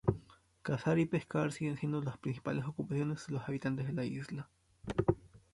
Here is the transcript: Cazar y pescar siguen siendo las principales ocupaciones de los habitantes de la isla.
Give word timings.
Cazar 0.63 0.97
y 0.97 1.05
pescar 1.05 1.51
siguen 1.51 1.77
siendo 1.77 2.01
las 2.01 2.17
principales 2.17 2.65
ocupaciones 2.65 3.27
de 3.27 3.33
los 3.33 3.43
habitantes 3.47 3.85
de 3.85 3.93
la 3.93 4.03
isla. 4.03 4.49